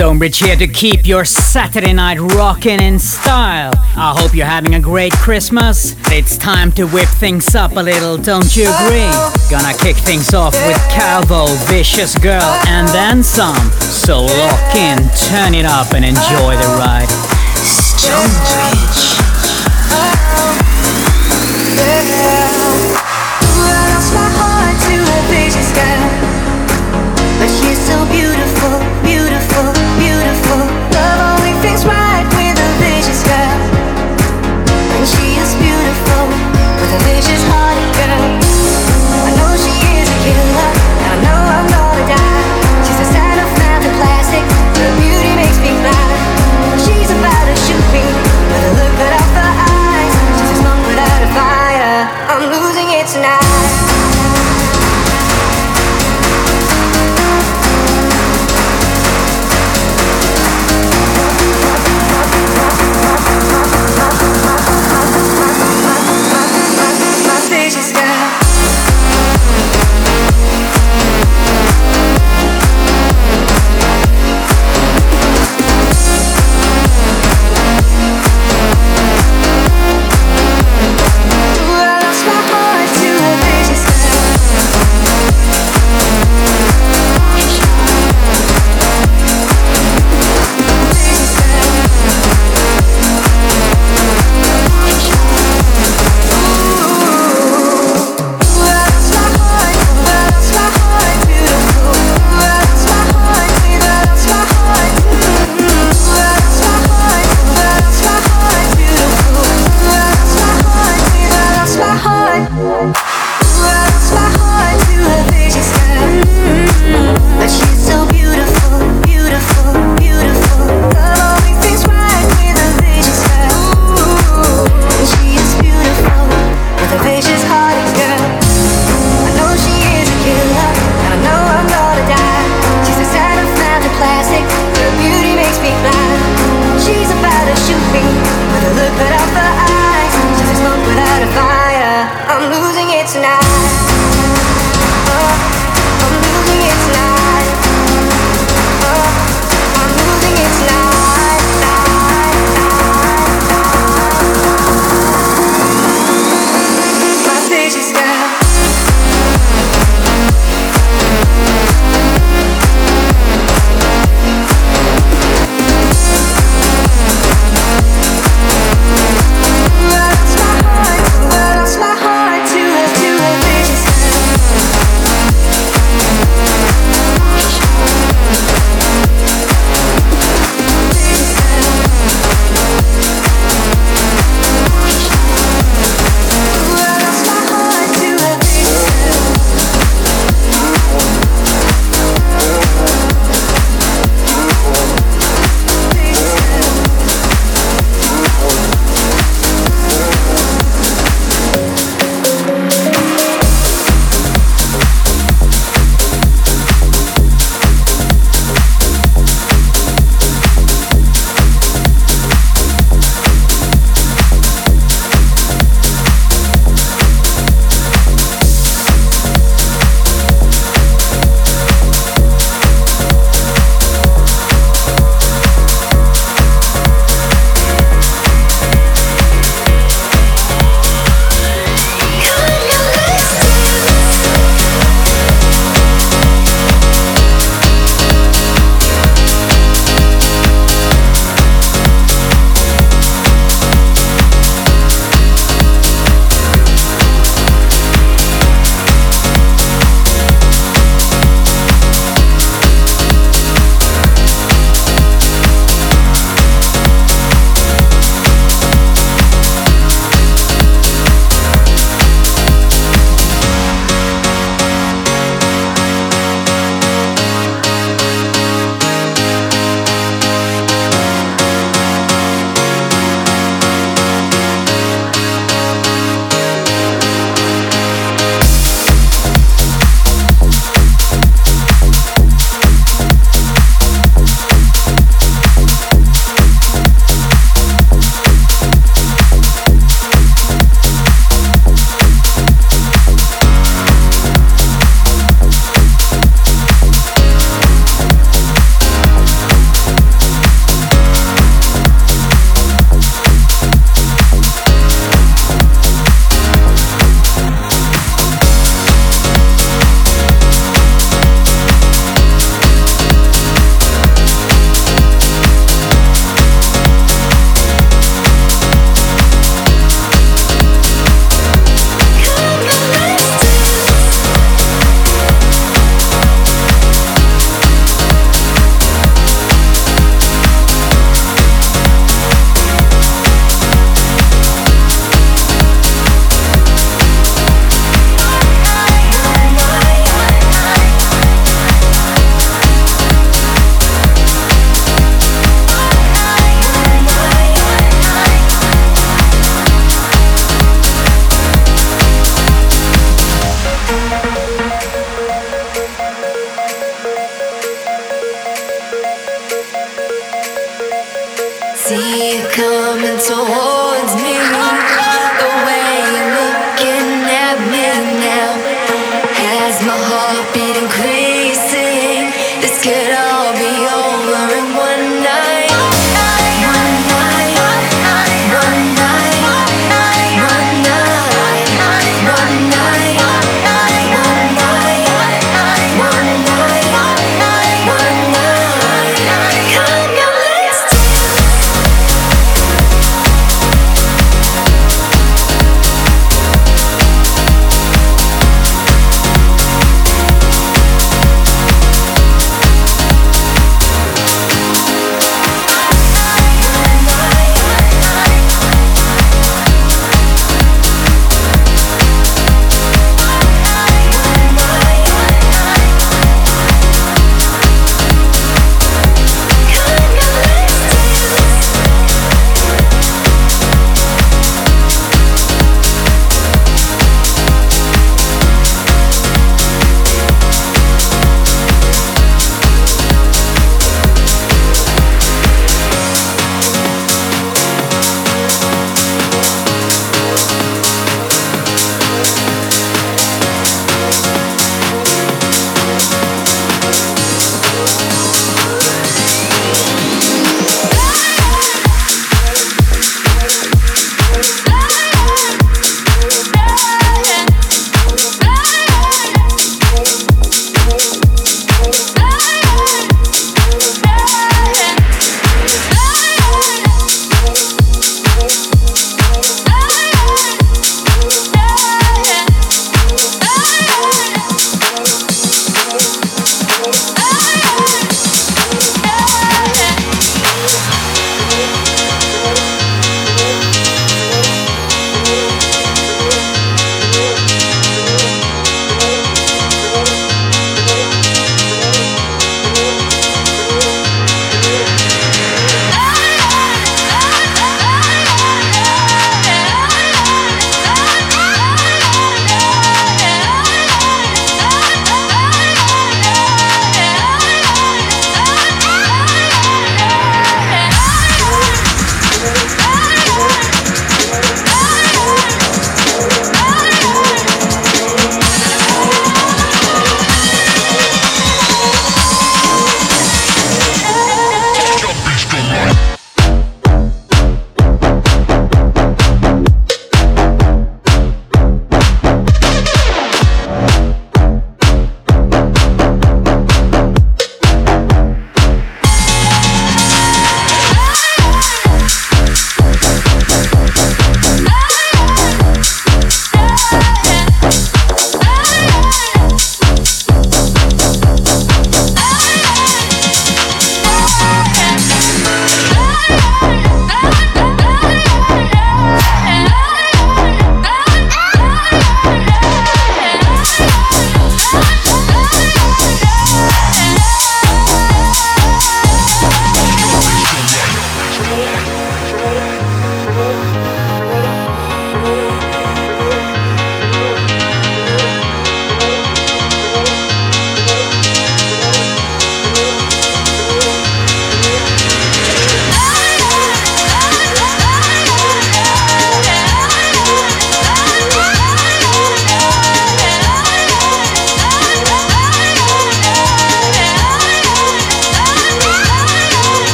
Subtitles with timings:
[0.00, 3.70] Stonebridge here to keep your Saturday night rocking in style.
[3.76, 5.94] I hope you're having a great Christmas.
[6.06, 9.04] It's time to whip things up a little, don't you agree?
[9.50, 13.54] Gonna kick things off with Calvo, Vicious Girl, and then some.
[13.76, 14.96] So lock in,
[15.28, 17.10] turn it up, and enjoy the ride.
[17.60, 19.20] Stonebridge.
[21.76, 22.48] Yeah.
[23.44, 26.39] Ooh, I lost my heart to a vicious girl.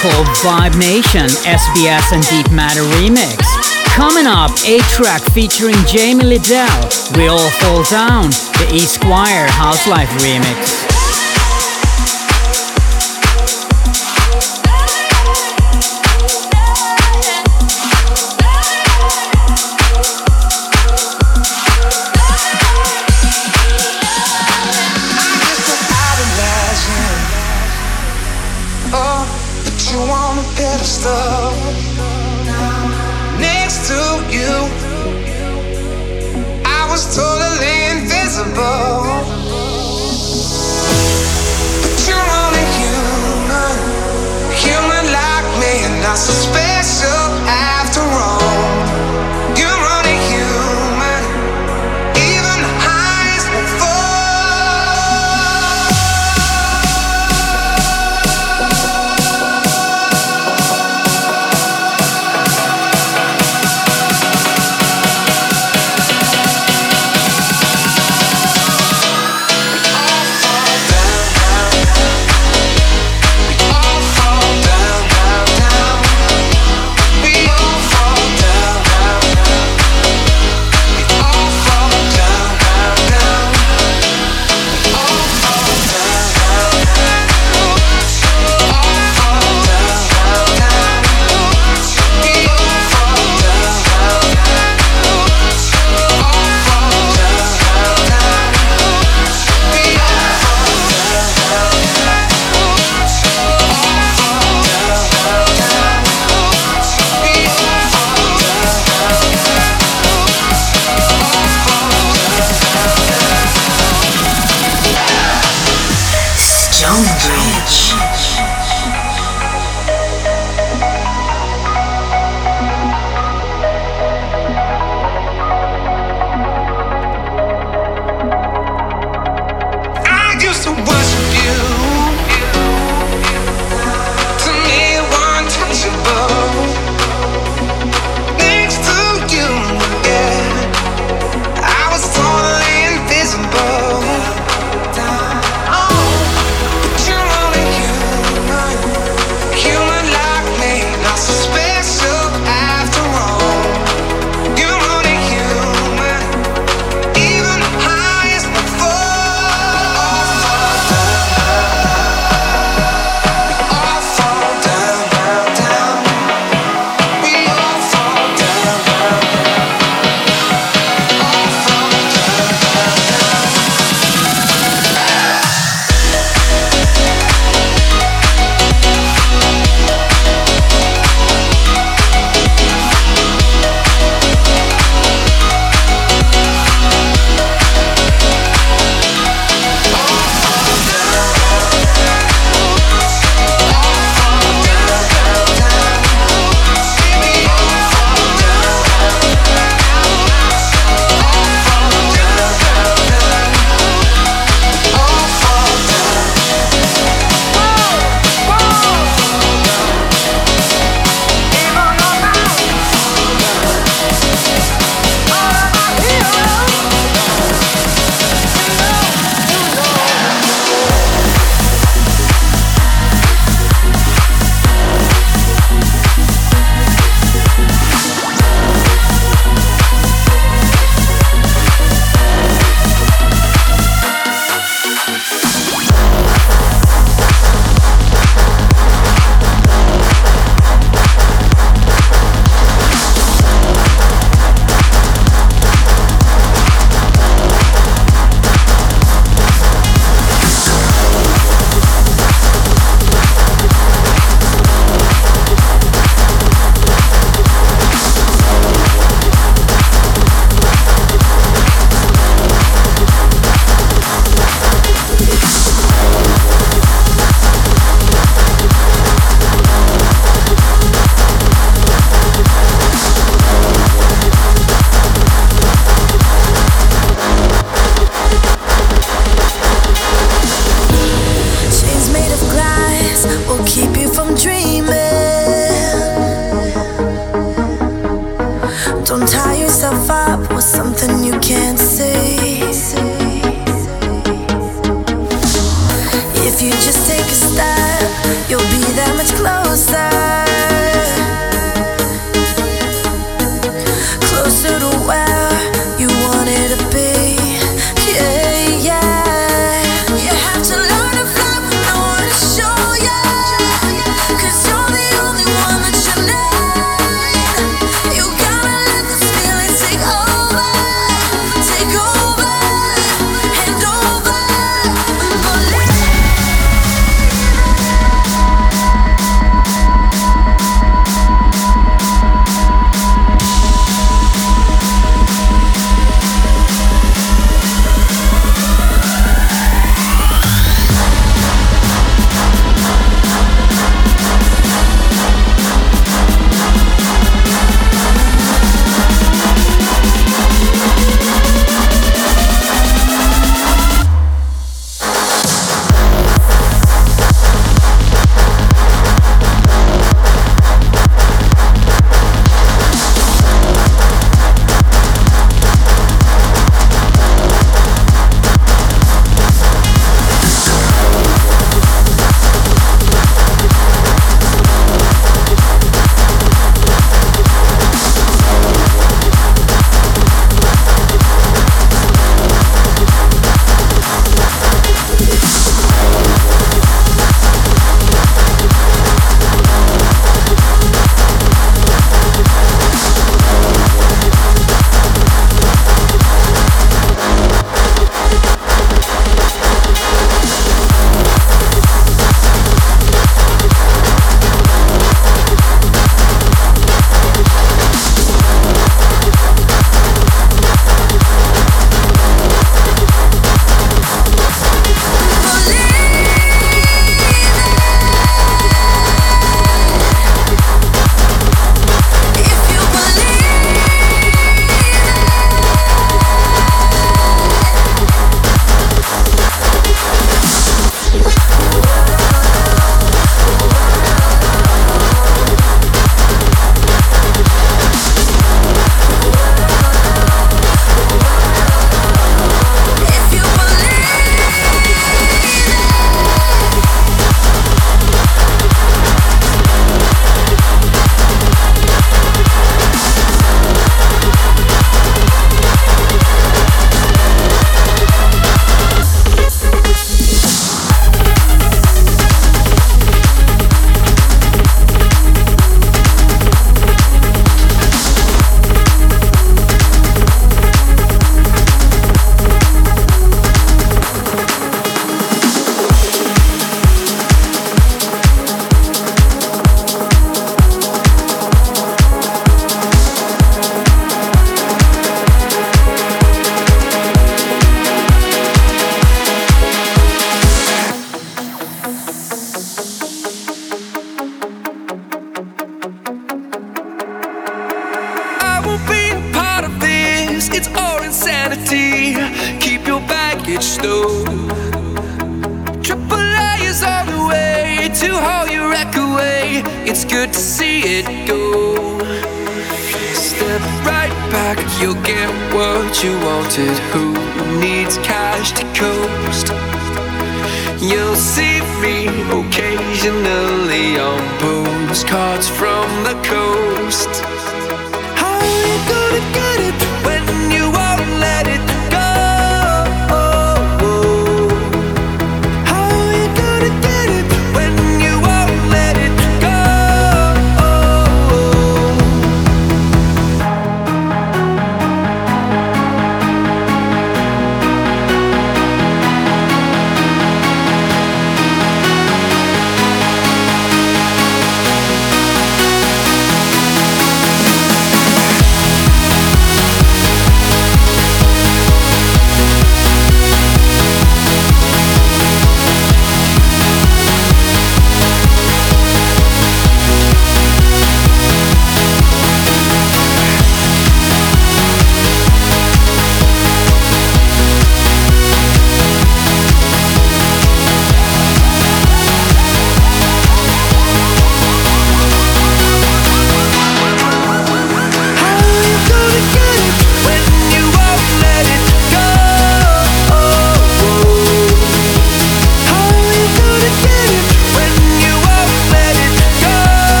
[0.00, 3.42] Called Vibe Nation, SBS and Deep Matter remix.
[3.96, 9.88] Coming up, a track featuring Jamie Lidell, We All Fall Down, the E Squire House
[9.88, 10.87] Life remix.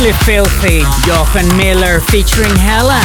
[0.00, 0.80] Deliciously filthy.
[1.04, 3.04] Jochen Miller featuring Helen.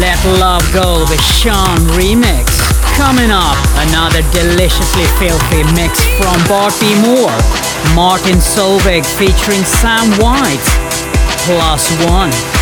[0.00, 2.64] Let Love Go with Sean remix.
[2.96, 7.36] Coming up, another deliciously filthy mix from Bart B More.
[7.94, 10.64] Martin Solveig featuring Sam White.
[11.44, 12.59] Plus one.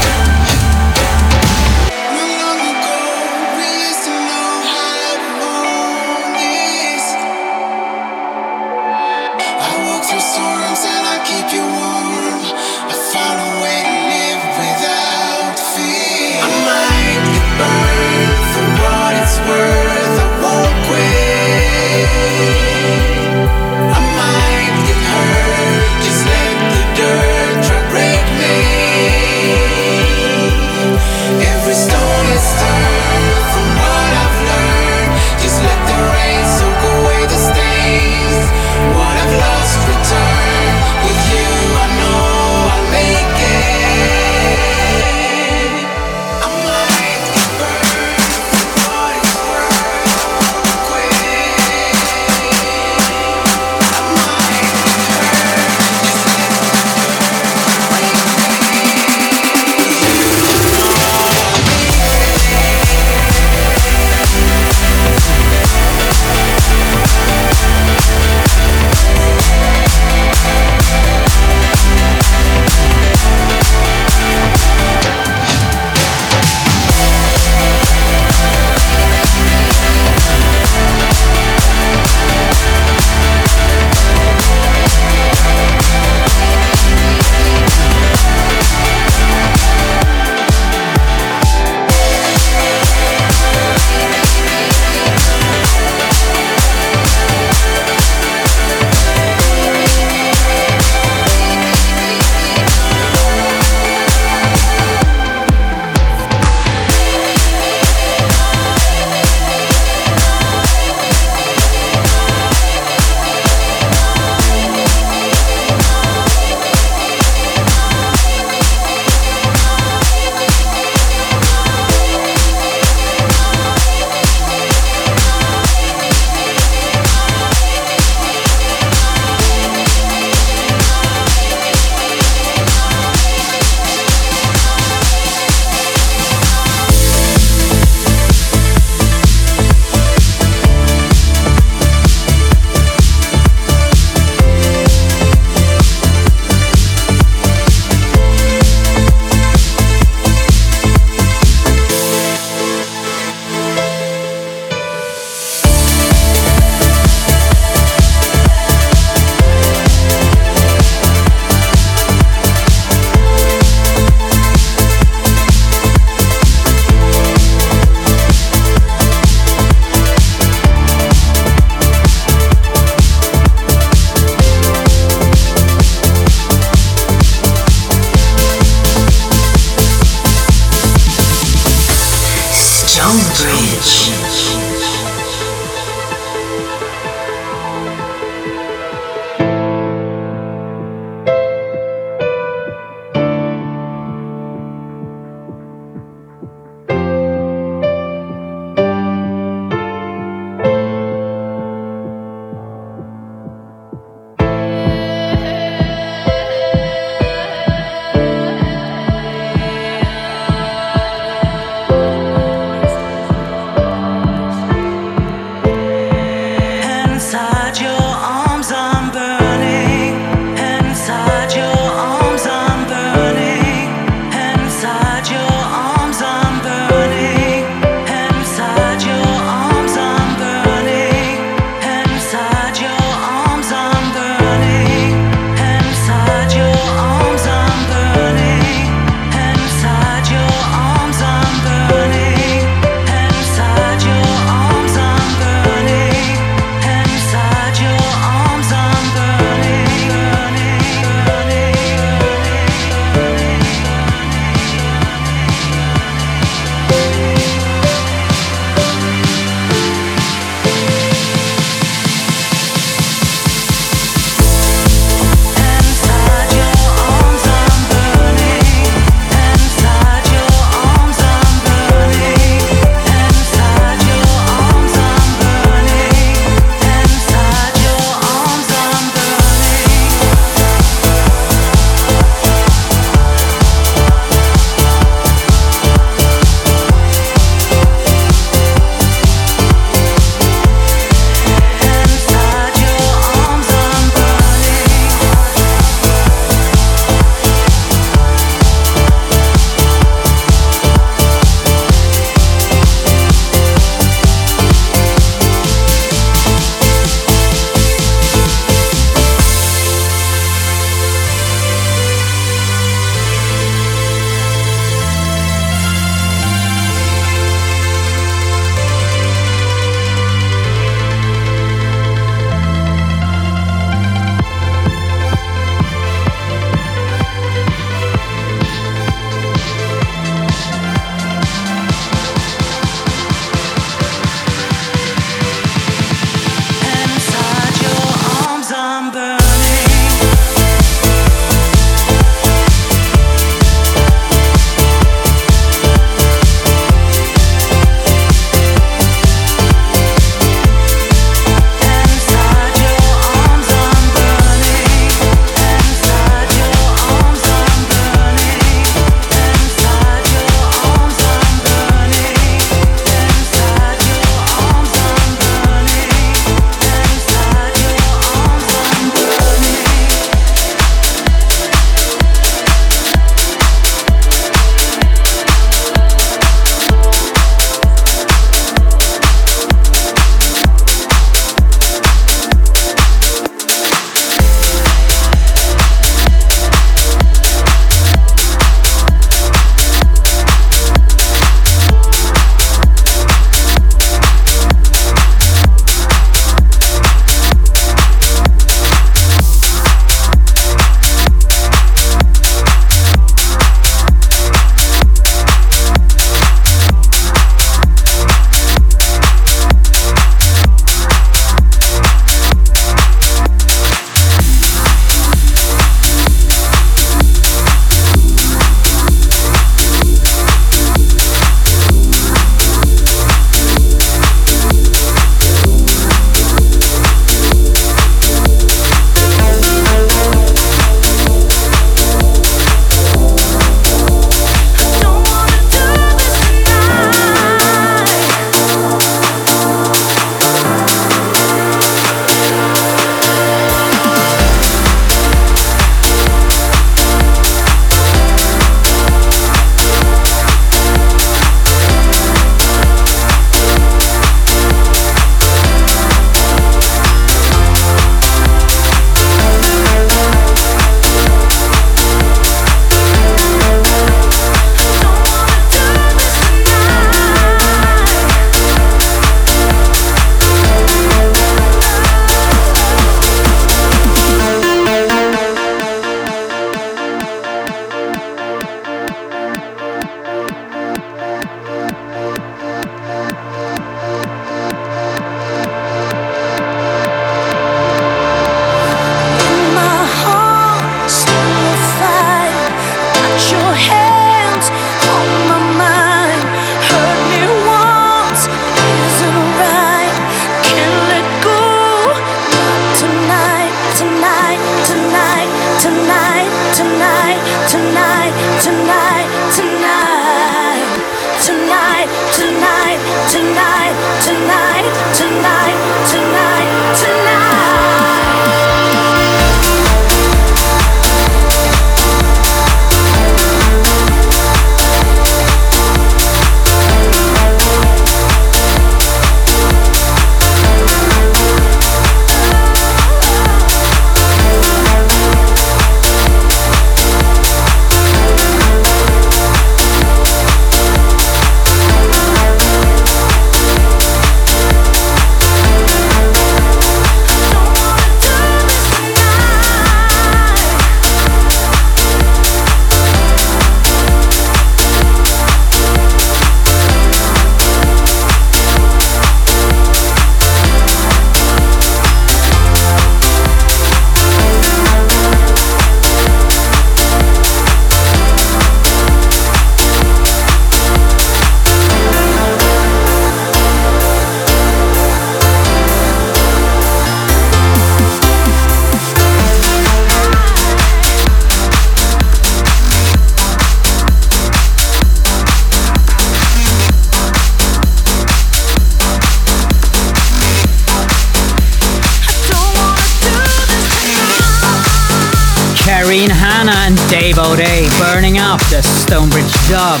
[597.98, 600.00] Burning up the Stonebridge dub.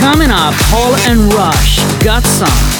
[0.00, 2.77] Coming up, Paul and Rush, got some.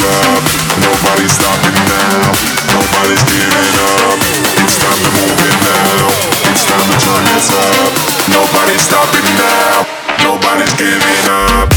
[0.00, 2.32] Nobody's stopping now.
[2.72, 4.16] Nobody's giving up.
[4.64, 6.08] It's time to move it now.
[6.48, 7.92] It's time to turn this up.
[8.32, 9.84] Nobody's stopping now.
[10.24, 11.71] Nobody's giving up.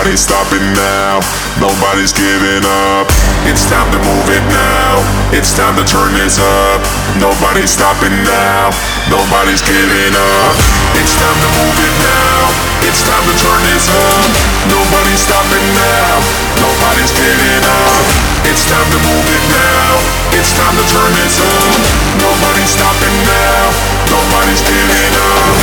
[0.00, 1.20] Nobody's stopping now.
[1.60, 3.04] Nobody's giving up.
[3.44, 4.96] It's time to move it now.
[5.28, 6.80] It's time to turn this up.
[7.20, 8.72] Nobody's stopping now.
[9.12, 10.56] Nobody's giving up.
[10.96, 12.48] It's time to move it now.
[12.88, 14.24] It's time to turn this up.
[14.72, 16.16] Nobody's stopping now.
[16.64, 18.04] Nobody's giving up.
[18.48, 20.00] It's time to move it now.
[20.32, 21.76] It's time to turn this up.
[22.24, 23.68] Nobody's stopping now.
[24.08, 25.59] Nobody's giving up.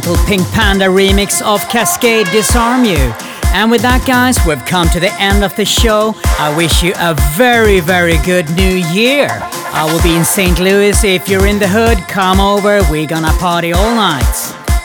[0.00, 3.12] Monumental Pink Panda remix of Kaskade Disarm You.
[3.52, 6.14] And with that, guys, we've come to the end of the show.
[6.38, 9.28] I wish you a very, very good new year.
[9.30, 10.58] I will be in St.
[10.58, 11.04] Louis.
[11.04, 12.80] If you're in the hood, come over.
[12.90, 14.34] We're gonna party all night.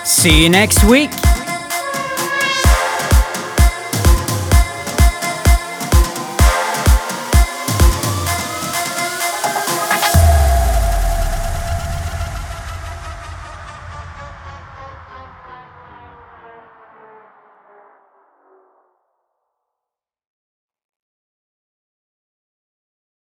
[0.03, 1.14] See you next week.